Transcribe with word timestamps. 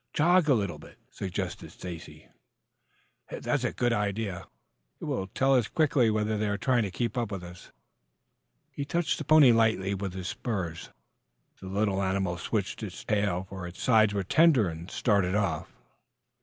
"Jog 0.15 0.49
a 0.49 0.55
little," 0.55 0.81
suggested 1.11 1.71
Stacy. 1.71 2.27
"That's 3.29 3.63
a 3.63 3.71
good 3.71 3.93
idea. 3.93 4.47
It 4.99 5.05
will 5.05 5.27
tell 5.27 5.53
us 5.53 5.67
quickly 5.67 6.09
whether 6.09 6.39
they 6.39 6.47
are 6.49 6.57
trying 6.57 6.81
to 6.81 6.89
keep 6.89 7.19
up 7.19 7.31
with 7.31 7.43
us." 7.43 7.71
He 8.71 8.83
touched 8.83 9.19
the 9.19 9.23
pony 9.23 9.51
lightly 9.51 9.93
with 9.93 10.15
his 10.15 10.27
spurs. 10.27 10.89
The 11.59 11.67
little 11.67 12.01
animal 12.01 12.39
switched 12.39 12.81
its 12.81 13.03
tail, 13.05 13.45
for 13.47 13.67
its 13.67 13.79
sides 13.83 14.15
were 14.15 14.23
tender, 14.23 14.69
and 14.69 14.89
started 14.89 15.35
off. 15.35 15.71